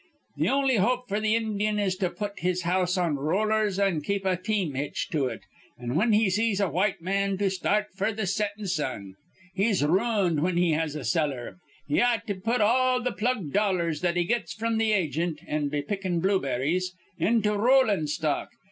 [0.35, 4.25] "Th' on'y hope f'r th Indyun is to put his house on rollers, an' keep
[4.25, 5.41] a team hitched to it,
[5.77, 9.13] an', whin he sees a white man, to start f'r th' settin' sun.
[9.53, 11.57] He's rooned whin he has a cellar.
[11.87, 15.67] He ought to put all th' plugged dollars that he gets from th' agent an'
[15.69, 18.49] be pickin' blueberries into rowlin' stock.